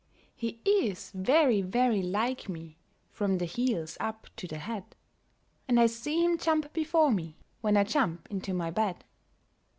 [0.35, 2.79] He is very, very like me
[3.11, 4.95] from the heels up to the head;
[5.67, 9.05] And I see him jump before me, when I jump into my bed.